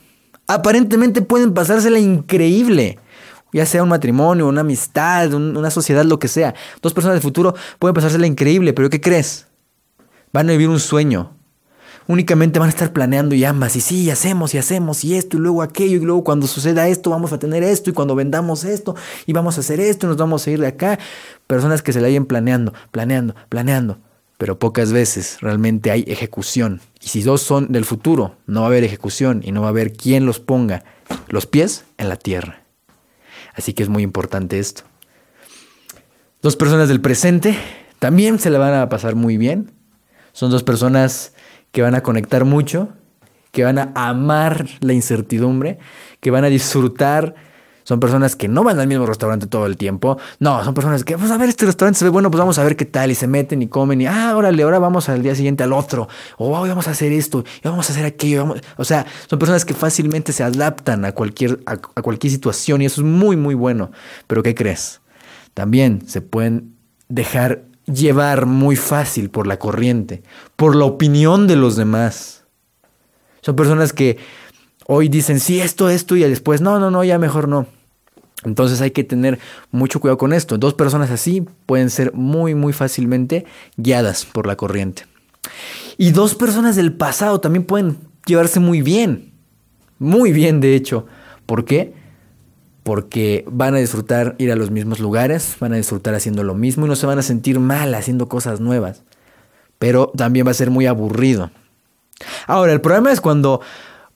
aparentemente 0.47 1.23
pueden 1.23 1.55
pasársela 1.55 1.99
increíble. 1.99 2.99
Ya 3.53 3.65
sea 3.65 3.83
un 3.83 3.89
matrimonio, 3.89 4.49
una 4.49 4.61
amistad, 4.61 5.33
una 5.33 5.71
sociedad, 5.71 6.05
lo 6.05 6.19
que 6.19 6.29
sea. 6.29 6.55
Dos 6.83 6.93
personas 6.93 7.15
del 7.15 7.23
futuro 7.23 7.55
pueden 7.79 7.95
pasársela 7.95 8.27
increíble, 8.27 8.75
pero 8.75 8.91
¿qué 8.91 9.01
crees? 9.01 9.47
Van 10.33 10.49
a 10.49 10.53
vivir 10.53 10.69
un 10.69 10.81
sueño, 10.81 11.36
únicamente 12.09 12.59
van 12.59 12.67
a 12.67 12.71
estar 12.71 12.93
planeando 12.93 13.35
y 13.35 13.45
ambas, 13.45 13.77
y 13.77 13.81
sí, 13.81 14.11
hacemos 14.11 14.55
y 14.55 14.59
hacemos 14.59 15.05
y 15.05 15.15
esto 15.15 15.37
y 15.37 15.41
luego 15.41 15.63
aquello, 15.63 15.97
y 15.97 16.05
luego 16.05 16.25
cuando 16.25 16.47
suceda 16.47 16.89
esto 16.89 17.11
vamos 17.11 17.33
a 17.33 17.39
tener 17.39 17.63
esto, 17.63 17.91
y 17.91 17.93
cuando 17.93 18.15
vendamos 18.15 18.65
esto, 18.65 18.95
y 19.27 19.33
vamos 19.33 19.57
a 19.57 19.61
hacer 19.61 19.81
esto, 19.81 20.07
y 20.07 20.09
nos 20.09 20.17
vamos 20.17 20.47
a 20.47 20.51
ir 20.51 20.61
de 20.61 20.67
acá. 20.67 20.99
Personas 21.47 21.83
que 21.83 21.93
se 21.93 22.01
la 22.01 22.09
vayan 22.09 22.27
planeando, 22.27 22.73
planeando, 22.91 23.35
planeando, 23.49 23.99
pero 24.39 24.59
pocas 24.59 24.93
veces 24.93 25.39
realmente 25.41 25.91
hay 25.91 26.05
ejecución. 26.07 26.81
Y 27.01 27.09
si 27.09 27.23
dos 27.23 27.43
son 27.43 27.73
del 27.73 27.85
futuro, 27.85 28.37
no 28.47 28.61
va 28.61 28.67
a 28.67 28.71
haber 28.71 28.85
ejecución 28.85 29.43
y 29.45 29.53
no 29.53 29.63
va 29.63 29.69
a 29.69 29.71
haber 29.71 29.93
quien 29.93 30.27
los 30.27 30.41
ponga 30.41 30.85
los 31.29 31.47
pies 31.47 31.85
en 31.99 32.09
la 32.09 32.17
tierra. 32.17 32.63
Así 33.55 33.73
que 33.73 33.83
es 33.83 33.89
muy 33.89 34.03
importante 34.03 34.59
esto. 34.59 34.83
Dos 36.43 36.57
personas 36.57 36.89
del 36.89 37.01
presente 37.01 37.57
también 37.99 38.39
se 38.39 38.51
la 38.51 38.59
van 38.59 38.75
a 38.75 38.89
pasar 38.89 39.15
muy 39.15 39.37
bien. 39.37 39.73
Son 40.33 40.51
dos 40.51 40.63
personas 40.63 41.33
que 41.73 41.83
van 41.83 41.95
a 41.95 42.03
conectar 42.03 42.45
mucho, 42.45 42.89
que 43.53 43.65
van 43.65 43.79
a 43.79 43.93
amar 43.95 44.67
la 44.81 44.93
incertidumbre, 44.93 45.79
que 46.21 46.31
van 46.31 46.45
a 46.45 46.49
disfrutar 46.49 47.35
Son 47.85 48.01
personas 48.01 48.35
que 48.35 48.49
no 48.49 48.65
van 48.65 48.81
al 48.81 48.89
mismo 48.89 49.07
restaurante 49.07 49.47
todo 49.47 49.65
el 49.67 49.77
tiempo. 49.77 50.19
No, 50.41 50.65
son 50.65 50.75
personas 50.75 51.05
que, 51.05 51.15
vamos 51.15 51.31
a 51.31 51.39
ver, 51.39 51.49
este 51.49 51.67
restaurante 51.67 52.01
se 52.01 52.05
ve 52.05 52.11
bueno, 52.11 52.33
pues 52.33 52.41
vamos 52.41 52.59
a 52.59 52.65
ver 52.65 52.75
qué 52.75 52.85
tal. 52.85 53.13
Y 53.13 53.15
se 53.15 53.29
meten 53.29 53.63
y 53.63 53.69
comen 53.69 54.01
y, 54.01 54.07
ah, 54.07 54.37
órale, 54.37 54.65
ahora 54.65 54.81
vamos 54.81 55.09
al 55.09 55.23
día 55.23 55.37
siguiente 55.37 55.63
al 55.63 55.73
otro. 55.73 56.09
O 56.37 56.59
hoy 56.59 56.69
vamos 56.69 56.89
a 56.89 56.91
hacer 56.91 57.13
esto, 57.13 57.45
y 57.63 57.69
vamos 57.69 57.89
a 57.89 57.93
hacer 57.93 58.05
aquello. 58.05 58.57
O 58.77 58.85
sea, 58.85 59.07
son 59.31 59.39
personas 59.39 59.65
que 59.65 59.73
fácilmente 59.73 60.33
se 60.33 60.43
adaptan 60.43 61.05
a 61.05 61.13
cualquier, 61.13 61.61
a 61.65 61.77
cualquier 61.77 62.33
situación 62.33 62.83
y 62.83 62.87
eso 62.87 63.03
es 63.03 63.07
muy, 63.07 63.37
muy 63.37 63.55
bueno. 63.55 63.93
Pero 64.27 64.43
¿qué 64.43 64.57
crees? 64.57 65.01
También 65.55 66.03
se 66.09 66.21
pueden 66.23 66.75
dejar 67.09 67.63
llevar 67.87 68.47
muy 68.47 68.77
fácil 68.77 69.31
por 69.31 69.47
la 69.47 69.59
corriente, 69.59 70.23
por 70.57 70.77
la 70.77 70.85
opinión 70.85 71.47
de 71.47 71.57
los 71.57 71.77
demás. 71.77 72.45
Son 73.43 73.57
personas 73.57 73.93
que 73.93 74.19
hoy 74.87 75.09
dicen, 75.09 75.41
sí, 75.41 75.61
esto, 75.61 75.89
esto, 75.89 76.17
y 76.17 76.21
después, 76.21 76.61
no, 76.61 76.79
no, 76.79 76.91
no, 76.91 77.05
ya 77.05 77.19
mejor 77.19 77.49
no. 77.49 77.67
Entonces 78.45 78.81
hay 78.81 78.91
que 78.91 79.05
tener 79.05 79.39
mucho 79.71 80.01
cuidado 80.01 80.19
con 80.19 80.33
esto. 80.33 80.59
Dos 80.59 80.75
personas 80.75 81.11
así 81.11 81.45
pueden 81.67 81.91
ser 81.91 82.13
muy, 82.13 82.55
muy 82.55 82.73
fácilmente 82.73 83.47
guiadas 83.77 84.25
por 84.25 84.47
la 84.47 84.57
corriente. 84.57 85.05
Y 85.97 86.11
dos 86.11 86.35
personas 86.35 86.77
del 86.77 86.93
pasado 86.93 87.41
también 87.41 87.65
pueden 87.65 87.99
llevarse 88.27 88.61
muy 88.61 88.83
bien. 88.83 89.33
Muy 89.99 90.33
bien, 90.33 90.61
de 90.61 90.75
hecho. 90.75 91.07
¿Por 91.47 91.65
qué? 91.65 91.95
Porque 92.87 93.45
van 93.51 93.75
a 93.75 93.79
disfrutar 93.79 94.37
ir 94.39 94.53
a 94.53 94.55
los 94.55 94.71
mismos 94.71 95.01
lugares, 95.01 95.57
van 95.59 95.73
a 95.73 95.77
disfrutar 95.77 96.15
haciendo 96.15 96.45
lo 96.45 96.55
mismo 96.55 96.87
y 96.87 96.89
no 96.89 96.95
se 96.95 97.07
van 97.07 97.19
a 97.19 97.23
sentir 97.23 97.59
mal 97.59 97.93
haciendo 97.97 98.29
cosas 98.29 98.61
nuevas. 98.61 99.03
Pero 99.81 100.13
también 100.17 100.47
va 100.47 100.53
a 100.53 100.55
ser 100.55 100.71
muy 100.71 100.87
aburrido. 100.87 101.51
Ahora, 102.47 102.73
el 102.73 102.81
problema 102.81 103.11
es 103.11 103.21
cuando 103.21 103.61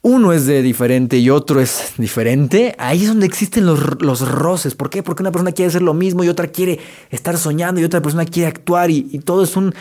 uno 0.03 0.33
es 0.33 0.47
de 0.47 0.63
diferente 0.63 1.19
y 1.19 1.31
otro 1.31 1.61
es 1.61 1.95
diferente, 1.99 2.77
ahí 2.79 3.03
es 3.03 3.09
donde 3.09 3.27
existen 3.27 3.67
los, 3.67 4.01
los, 4.01 4.21
roces. 4.31 4.77
¿Por 4.77 4.89
qué? 4.89 5.03
Porque 5.03 5.25
una 5.25 5.33
persona 5.33 5.51
quiere 5.51 5.71
hacer 5.71 5.83
lo 5.83 5.93
mismo 5.93 6.23
y 6.23 6.29
otra 6.29 6.47
quiere 6.47 6.79
estar 7.11 7.37
soñando 7.39 7.81
y 7.81 7.85
otra 7.85 8.01
persona 8.01 8.25
quiere 8.25 8.47
actuar 8.49 8.89
y, 8.93 9.03
todo, 9.19 9.43
es 9.43 9.57
un, 9.57 9.75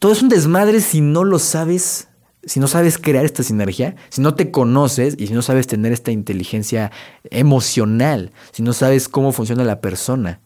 todo 0.00 0.10
es 0.10 0.20
un 0.20 0.30
desmadre 0.30 0.80
si 0.80 1.00
no 1.00 1.22
lo 1.22 1.38
sabes, 1.38 2.08
si 2.46 2.60
no 2.60 2.68
sabes 2.68 2.96
crear 2.96 3.24
esta 3.24 3.42
sinergia, 3.42 3.96
si 4.08 4.22
no 4.22 4.34
te 4.34 4.50
conoces 4.50 5.16
y 5.18 5.26
si 5.26 5.34
no 5.34 5.42
sabes 5.42 5.66
tener 5.66 5.92
esta 5.92 6.12
inteligencia 6.12 6.92
emocional, 7.24 8.32
si 8.52 8.62
no 8.62 8.72
sabes 8.72 9.08
cómo 9.08 9.32
funciona 9.32 9.64
la 9.64 9.80
persona. 9.80 10.40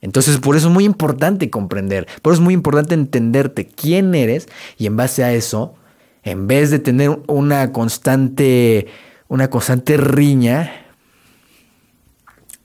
Entonces, 0.00 0.38
por 0.38 0.56
eso 0.56 0.68
es 0.68 0.74
muy 0.74 0.84
importante 0.84 1.50
comprender, 1.50 2.06
por 2.22 2.32
eso 2.32 2.40
es 2.40 2.44
muy 2.44 2.54
importante 2.54 2.94
entenderte 2.94 3.66
quién 3.66 4.14
eres 4.14 4.48
y 4.78 4.86
en 4.86 4.96
base 4.96 5.22
a 5.22 5.32
eso 5.32 5.74
en 6.22 6.46
vez 6.46 6.70
de 6.70 6.78
tener 6.78 7.20
una 7.28 7.72
constante, 7.72 8.88
una 9.28 9.48
constante 9.50 9.98
riña, 9.98 10.86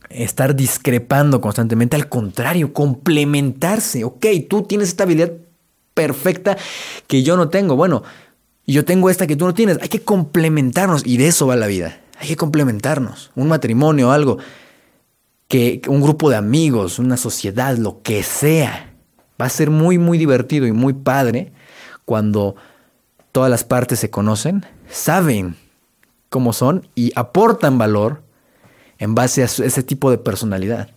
estar 0.09 0.55
discrepando 0.55 1.41
constantemente, 1.41 1.95
al 1.95 2.07
contrario, 2.07 2.73
complementarse. 2.73 4.05
Ok, 4.05 4.25
tú 4.49 4.63
tienes 4.63 4.89
esta 4.89 5.03
habilidad 5.03 5.31
perfecta 5.95 6.57
que 7.07 7.23
yo 7.23 7.35
no 7.35 7.49
tengo. 7.49 7.75
Bueno, 7.75 8.03
yo 8.67 8.85
tengo 8.85 9.09
esta 9.09 9.25
que 9.25 9.35
tú 9.35 9.45
no 9.45 9.55
tienes. 9.55 9.79
Hay 9.81 9.89
que 9.89 10.01
complementarnos 10.01 11.03
y 11.07 11.17
de 11.17 11.27
eso 11.27 11.47
va 11.47 11.55
la 11.55 11.65
vida. 11.65 11.99
Hay 12.19 12.27
que 12.27 12.35
complementarnos. 12.35 13.31
Un 13.35 13.47
matrimonio, 13.47 14.11
algo, 14.11 14.37
que 15.47 15.81
un 15.87 16.01
grupo 16.01 16.29
de 16.29 16.35
amigos, 16.35 16.99
una 16.99 17.17
sociedad, 17.17 17.75
lo 17.77 18.03
que 18.03 18.21
sea. 18.21 18.93
Va 19.41 19.45
a 19.45 19.49
ser 19.49 19.71
muy, 19.71 19.97
muy 19.97 20.17
divertido 20.17 20.67
y 20.67 20.71
muy 20.71 20.93
padre 20.93 21.51
cuando 22.05 22.55
todas 23.31 23.49
las 23.49 23.63
partes 23.63 23.99
se 23.99 24.09
conocen, 24.09 24.65
saben 24.89 25.57
cómo 26.29 26.53
son 26.53 26.87
y 26.95 27.11
aportan 27.15 27.77
valor 27.77 28.23
en 28.97 29.13
base 29.13 29.41
a 29.41 29.45
ese 29.45 29.83
tipo 29.83 30.09
de 30.09 30.17
personalidad. 30.17 30.94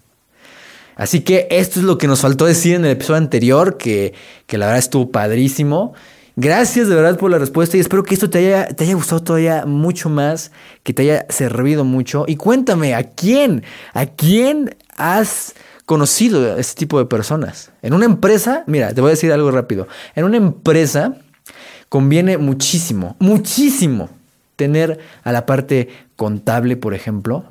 Así 0.98 1.20
que 1.20 1.48
esto 1.50 1.80
es 1.80 1.86
lo 1.86 1.96
que 1.96 2.06
nos 2.06 2.20
faltó 2.20 2.44
decir 2.44 2.74
en 2.74 2.84
el 2.84 2.90
episodio 2.90 3.16
anterior, 3.16 3.78
que, 3.78 4.12
que 4.46 4.58
la 4.58 4.66
verdad 4.66 4.80
estuvo 4.80 5.10
padrísimo. 5.10 5.94
Gracias 6.36 6.88
de 6.88 6.94
verdad 6.94 7.18
por 7.18 7.30
la 7.30 7.38
respuesta 7.38 7.78
y 7.78 7.80
espero 7.80 8.02
que 8.02 8.12
esto 8.12 8.28
te 8.28 8.38
haya, 8.38 8.68
te 8.68 8.84
haya 8.84 8.94
gustado 8.94 9.22
todavía 9.22 9.64
mucho 9.64 10.10
más, 10.10 10.52
que 10.82 10.92
te 10.92 11.02
haya 11.02 11.24
servido 11.30 11.84
mucho. 11.84 12.26
Y 12.28 12.36
cuéntame, 12.36 12.94
¿a 12.94 13.04
quién? 13.04 13.64
¿A 13.94 14.04
quién 14.04 14.76
has 14.98 15.54
conocido 15.86 16.54
a 16.54 16.60
este 16.60 16.80
tipo 16.80 16.98
de 16.98 17.06
personas? 17.06 17.72
En 17.80 17.94
una 17.94 18.04
empresa, 18.04 18.64
mira, 18.66 18.92
te 18.92 19.00
voy 19.00 19.08
a 19.08 19.14
decir 19.14 19.32
algo 19.32 19.50
rápido. 19.50 19.88
En 20.14 20.26
una 20.26 20.36
empresa 20.36 21.16
Conviene 21.88 22.36
muchísimo, 22.36 23.16
muchísimo 23.18 24.10
tener 24.56 24.98
a 25.24 25.32
la 25.32 25.46
parte 25.46 25.88
contable, 26.16 26.76
por 26.76 26.92
ejemplo, 26.92 27.44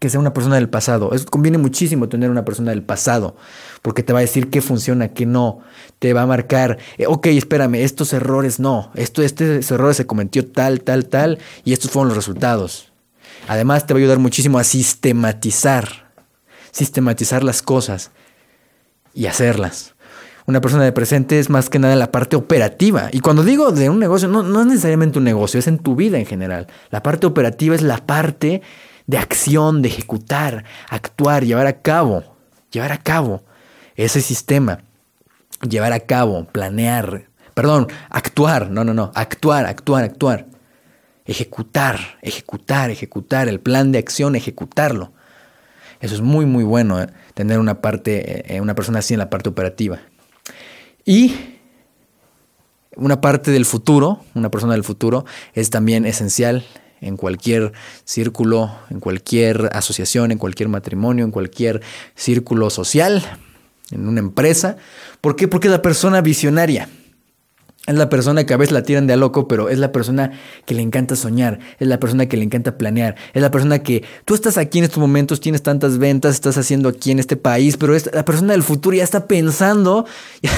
que 0.00 0.10
sea 0.10 0.18
una 0.18 0.32
persona 0.32 0.56
del 0.56 0.68
pasado. 0.68 1.12
Es, 1.12 1.24
conviene 1.26 1.58
muchísimo 1.58 2.08
tener 2.08 2.30
una 2.30 2.44
persona 2.44 2.70
del 2.70 2.82
pasado, 2.82 3.36
porque 3.82 4.02
te 4.02 4.12
va 4.12 4.18
a 4.18 4.22
decir 4.22 4.50
qué 4.50 4.62
funciona, 4.62 5.08
qué 5.08 5.26
no. 5.26 5.60
Te 6.00 6.12
va 6.14 6.22
a 6.22 6.26
marcar, 6.26 6.78
eh, 6.98 7.06
ok, 7.06 7.26
espérame, 7.26 7.76
estos 7.76 8.12
errores 8.12 8.58
no. 8.58 8.90
Esto, 8.94 9.22
este 9.22 9.60
error 9.60 9.94
se 9.94 10.06
cometió 10.06 10.46
tal, 10.46 10.80
tal, 10.80 11.06
tal, 11.06 11.38
y 11.64 11.74
estos 11.74 11.90
fueron 11.90 12.08
los 12.08 12.16
resultados. 12.16 12.90
Además, 13.46 13.86
te 13.86 13.94
va 13.94 13.98
a 13.98 14.02
ayudar 14.02 14.18
muchísimo 14.18 14.58
a 14.58 14.64
sistematizar, 14.64 16.10
sistematizar 16.72 17.44
las 17.44 17.62
cosas 17.62 18.10
y 19.14 19.26
hacerlas 19.26 19.94
una 20.46 20.60
persona 20.60 20.84
de 20.84 20.92
presente 20.92 21.38
es 21.38 21.48
más 21.48 21.70
que 21.70 21.78
nada 21.78 21.94
la 21.96 22.10
parte 22.10 22.36
operativa. 22.36 23.08
Y 23.12 23.20
cuando 23.20 23.44
digo 23.44 23.70
de 23.70 23.88
un 23.88 23.98
negocio, 23.98 24.28
no, 24.28 24.42
no, 24.42 24.60
es 24.60 24.66
necesariamente 24.66 25.18
un 25.18 25.24
negocio, 25.24 25.60
es 25.60 25.66
en 25.66 25.78
tu 25.78 25.94
vida 25.94 26.18
en 26.18 26.26
general. 26.26 26.66
La 26.90 27.02
parte 27.02 27.26
operativa 27.26 27.74
es 27.74 27.82
la 27.82 27.98
parte 27.98 28.62
de 29.10 29.18
acción, 29.18 29.82
de 29.82 29.88
ejecutar, 29.88 30.64
actuar, 30.88 31.44
llevar 31.44 31.66
a 31.66 31.82
cabo, 31.82 32.22
llevar 32.70 32.92
a 32.92 32.98
cabo 32.98 33.42
ese 33.96 34.20
sistema, 34.20 34.82
llevar 35.68 35.92
a 35.92 35.98
cabo, 35.98 36.44
planear, 36.44 37.24
perdón, 37.54 37.88
actuar, 38.08 38.70
no, 38.70 38.84
no, 38.84 38.94
no, 38.94 39.10
actuar, 39.16 39.66
actuar, 39.66 40.04
actuar. 40.04 40.46
Ejecutar, 41.26 41.98
ejecutar, 42.22 42.90
ejecutar, 42.90 43.48
el 43.48 43.58
plan 43.58 43.90
de 43.90 43.98
acción, 43.98 44.36
ejecutarlo. 44.36 45.12
Eso 46.00 46.14
es 46.14 46.20
muy, 46.20 46.46
muy 46.46 46.62
bueno, 46.62 47.02
eh, 47.02 47.08
tener 47.34 47.58
una 47.58 47.80
parte, 47.80 48.54
eh, 48.54 48.60
una 48.60 48.76
persona 48.76 49.00
así 49.00 49.14
en 49.14 49.18
la 49.18 49.28
parte 49.28 49.48
operativa. 49.48 49.98
Y 51.04 51.58
una 52.94 53.20
parte 53.20 53.50
del 53.50 53.64
futuro, 53.64 54.24
una 54.34 54.50
persona 54.50 54.74
del 54.74 54.84
futuro, 54.84 55.24
es 55.52 55.70
también 55.70 56.06
esencial 56.06 56.64
en 57.00 57.16
cualquier 57.16 57.72
círculo, 58.04 58.70
en 58.90 59.00
cualquier 59.00 59.70
asociación, 59.72 60.32
en 60.32 60.38
cualquier 60.38 60.68
matrimonio, 60.68 61.24
en 61.24 61.30
cualquier 61.30 61.80
círculo 62.14 62.70
social, 62.70 63.22
en 63.90 64.08
una 64.08 64.20
empresa. 64.20 64.76
¿Por 65.20 65.36
qué? 65.36 65.48
Porque 65.48 65.68
es 65.68 65.72
la 65.72 65.82
persona 65.82 66.20
visionaria. 66.20 66.88
Es 67.86 67.94
la 67.94 68.10
persona 68.10 68.44
que 68.44 68.52
a 68.52 68.58
veces 68.58 68.72
la 68.72 68.82
tiran 68.82 69.06
de 69.06 69.14
a 69.14 69.16
loco, 69.16 69.48
pero 69.48 69.70
es 69.70 69.78
la 69.78 69.90
persona 69.90 70.32
que 70.66 70.74
le 70.74 70.82
encanta 70.82 71.16
soñar, 71.16 71.60
es 71.78 71.88
la 71.88 71.98
persona 71.98 72.26
que 72.26 72.36
le 72.36 72.44
encanta 72.44 72.76
planear, 72.76 73.16
es 73.32 73.40
la 73.40 73.50
persona 73.50 73.78
que 73.78 74.04
tú 74.26 74.34
estás 74.34 74.58
aquí 74.58 74.78
en 74.78 74.84
estos 74.84 74.98
momentos, 74.98 75.40
tienes 75.40 75.62
tantas 75.62 75.96
ventas, 75.96 76.34
estás 76.34 76.58
haciendo 76.58 76.90
aquí 76.90 77.10
en 77.10 77.18
este 77.18 77.38
país, 77.38 77.78
pero 77.78 77.94
es 77.94 78.10
la 78.12 78.22
persona 78.26 78.52
del 78.52 78.62
futuro 78.62 78.94
ya 78.94 79.02
está 79.02 79.26
pensando, 79.26 80.04
ya, 80.42 80.52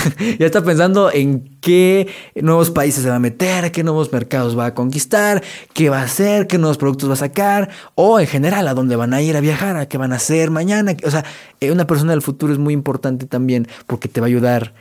está 0.45 0.64
pensando 0.64 1.12
en 1.12 1.59
qué 1.61 2.09
nuevos 2.35 2.73
países 2.73 3.05
se 3.05 3.09
va 3.09 3.17
a 3.17 3.21
meter, 3.21 3.71
qué 3.71 3.85
nuevos 3.85 4.12
mercados 4.12 4.59
va 4.59 4.67
a 4.67 4.75
conquistar, 4.75 5.45
qué 5.75 5.91
va 5.91 6.00
a 6.00 6.05
hacer, 6.05 6.49
qué 6.49 6.59
nuevos 6.59 6.76
productos 6.76 7.09
va 7.09 7.14
a 7.14 7.19
sacar, 7.19 7.71
o 7.95 8.19
en 8.19 8.26
general 8.26 8.67
a 8.67 8.75
dónde 8.75 8.97
van 8.97 9.14
a 9.14 9.23
ir 9.23 9.37
a 9.37 9.41
viajar, 9.41 9.76
a 9.76 9.87
qué 9.87 9.97
van 9.97 10.12
a 10.12 10.17
hacer 10.17 10.50
mañana. 10.50 10.97
O 11.05 11.11
sea, 11.11 11.25
eh, 11.61 11.71
una 11.71 11.87
persona 11.87 12.11
del 12.11 12.21
futuro 12.21 12.52
es 12.52 12.59
muy 12.59 12.75
importante 12.75 13.26
también 13.26 13.69
porque 13.87 14.09
te 14.09 14.21
va 14.21 14.26
a 14.26 14.29
ayudar 14.29 14.75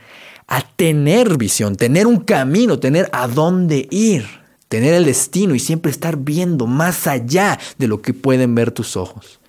a 0.46 0.62
tener 0.76 1.38
visión, 1.38 1.76
tener 1.76 2.06
un 2.06 2.18
camino, 2.18 2.78
tener 2.78 3.08
a 3.12 3.28
dónde 3.28 3.88
ir, 3.90 4.26
tener 4.68 4.94
el 4.94 5.04
destino 5.04 5.54
y 5.54 5.58
siempre 5.58 5.90
estar 5.90 6.16
viendo 6.16 6.66
más 6.66 7.06
allá 7.06 7.58
de 7.78 7.88
lo 7.88 8.02
que 8.02 8.14
pueden 8.14 8.54
ver 8.54 8.70
tus 8.70 8.96
ojos. 8.96 9.40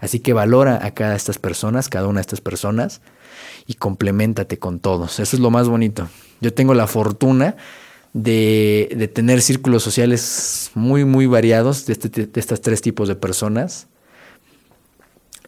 Así 0.00 0.20
que 0.20 0.32
valora 0.32 0.84
a 0.84 0.92
cada 0.92 1.10
de 1.10 1.16
estas 1.16 1.38
personas, 1.38 1.88
cada 1.88 2.06
una 2.06 2.20
de 2.20 2.22
estas 2.22 2.40
personas, 2.40 3.00
y 3.66 3.74
complementate 3.74 4.58
con 4.58 4.80
todos. 4.80 5.20
Eso 5.20 5.36
es 5.36 5.40
lo 5.40 5.50
más 5.50 5.68
bonito. 5.68 6.08
Yo 6.40 6.52
tengo 6.52 6.74
la 6.74 6.86
fortuna 6.86 7.56
de, 8.12 9.10
tener 9.14 9.42
círculos 9.42 9.82
sociales 9.82 10.70
muy, 10.74 11.04
muy 11.04 11.26
variados 11.26 11.86
de, 11.86 11.92
este, 11.92 12.08
de 12.08 12.26
tres 12.26 12.80
tipos 12.80 13.08
de 13.08 13.14
personas. 13.14 13.86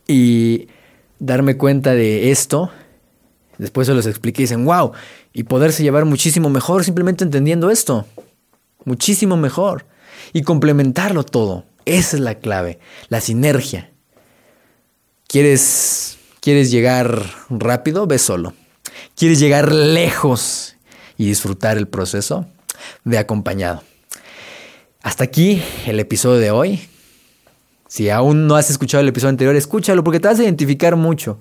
Y 0.06 0.68
darme 1.18 1.56
cuenta 1.56 1.94
de 1.94 2.30
esto 2.30 2.70
Después 3.58 3.86
se 3.86 3.94
los 3.94 4.06
expliqué 4.06 4.42
y 4.42 4.44
dicen, 4.44 4.64
wow, 4.64 4.92
y 5.32 5.44
poderse 5.44 5.82
llevar 5.82 6.04
muchísimo 6.04 6.48
mejor 6.50 6.84
simplemente 6.84 7.24
entendiendo 7.24 7.70
esto. 7.70 8.06
Muchísimo 8.84 9.36
mejor. 9.36 9.86
Y 10.32 10.42
complementarlo 10.42 11.24
todo. 11.24 11.64
Esa 11.84 12.16
es 12.16 12.22
la 12.22 12.36
clave, 12.36 12.78
la 13.08 13.20
sinergia. 13.20 13.90
¿Quieres, 15.26 16.18
quieres 16.40 16.70
llegar 16.70 17.24
rápido? 17.50 18.06
Ve 18.06 18.18
solo. 18.18 18.54
¿Quieres 19.16 19.40
llegar 19.40 19.72
lejos 19.72 20.76
y 21.16 21.26
disfrutar 21.26 21.76
el 21.76 21.88
proceso? 21.88 22.46
Ve 23.04 23.18
acompañado. 23.18 23.82
Hasta 25.02 25.24
aquí 25.24 25.62
el 25.86 25.98
episodio 26.00 26.38
de 26.38 26.50
hoy. 26.50 26.88
Si 27.88 28.08
aún 28.08 28.46
no 28.46 28.56
has 28.56 28.70
escuchado 28.70 29.02
el 29.02 29.08
episodio 29.08 29.30
anterior, 29.30 29.56
escúchalo 29.56 30.04
porque 30.04 30.20
te 30.20 30.28
vas 30.28 30.38
a 30.38 30.44
identificar 30.44 30.96
mucho. 30.96 31.38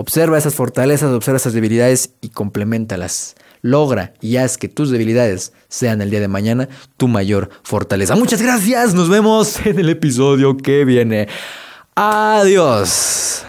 Observa 0.00 0.38
esas 0.38 0.54
fortalezas, 0.54 1.12
observa 1.12 1.36
esas 1.36 1.52
debilidades 1.52 2.14
y 2.22 2.30
complementalas. 2.30 3.34
Logra 3.60 4.14
y 4.22 4.38
haz 4.38 4.56
que 4.56 4.66
tus 4.66 4.88
debilidades 4.88 5.52
sean 5.68 6.00
el 6.00 6.08
día 6.08 6.20
de 6.20 6.28
mañana 6.28 6.70
tu 6.96 7.06
mayor 7.06 7.50
fortaleza. 7.64 8.16
Muchas 8.16 8.40
gracias, 8.40 8.94
nos 8.94 9.10
vemos 9.10 9.60
en 9.66 9.78
el 9.78 9.90
episodio 9.90 10.56
que 10.56 10.86
viene. 10.86 11.28
Adiós. 11.94 13.44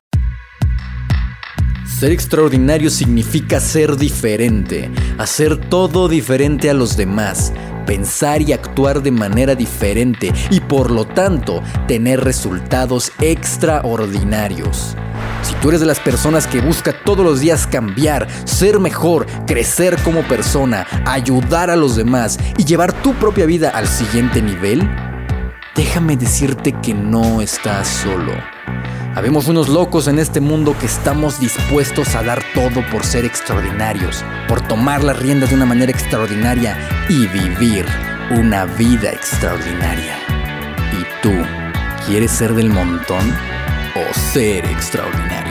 Ser 1.85 2.11
extraordinario 2.11 2.89
significa 2.89 3.61
ser 3.61 3.95
diferente, 3.95 4.91
hacer 5.19 5.55
todo 5.55 6.09
diferente 6.09 6.69
a 6.69 6.73
los 6.73 6.97
demás, 6.97 7.53
pensar 7.85 8.41
y 8.41 8.51
actuar 8.51 9.01
de 9.01 9.11
manera 9.11 9.55
diferente 9.55 10.33
y 10.49 10.59
por 10.59 10.91
lo 10.91 11.05
tanto 11.05 11.63
tener 11.87 12.19
resultados 12.21 13.13
extraordinarios. 13.21 14.97
Si 15.41 15.53
tú 15.55 15.69
eres 15.69 15.81
de 15.81 15.87
las 15.87 15.99
personas 15.99 16.47
que 16.47 16.61
busca 16.61 16.93
todos 16.93 17.25
los 17.25 17.39
días 17.39 17.67
cambiar, 17.67 18.27
ser 18.45 18.79
mejor, 18.79 19.25
crecer 19.47 19.97
como 20.03 20.21
persona, 20.23 20.85
ayudar 21.05 21.69
a 21.69 21.75
los 21.75 21.95
demás 21.95 22.39
y 22.57 22.65
llevar 22.65 22.93
tu 22.93 23.13
propia 23.15 23.45
vida 23.45 23.69
al 23.69 23.87
siguiente 23.87 24.41
nivel, 24.41 24.87
déjame 25.75 26.17
decirte 26.17 26.73
que 26.81 26.93
no 26.93 27.41
estás 27.41 27.87
solo. 27.87 28.33
Habemos 29.15 29.49
unos 29.49 29.67
locos 29.67 30.07
en 30.07 30.19
este 30.19 30.39
mundo 30.39 30.73
que 30.79 30.85
estamos 30.85 31.39
dispuestos 31.39 32.15
a 32.15 32.23
dar 32.23 32.41
todo 32.53 32.81
por 32.91 33.03
ser 33.03 33.25
extraordinarios, 33.25 34.23
por 34.47 34.61
tomar 34.61 35.03
las 35.03 35.19
riendas 35.19 35.49
de 35.49 35.55
una 35.55 35.65
manera 35.65 35.91
extraordinaria 35.91 36.77
y 37.09 37.27
vivir 37.27 37.85
una 38.31 38.65
vida 38.65 39.09
extraordinaria. 39.09 40.15
¿Y 40.93 41.21
tú 41.21 41.33
quieres 42.07 42.31
ser 42.31 42.53
del 42.53 42.69
montón 42.69 43.33
ser 44.13 44.65
extraordinario? 44.65 45.50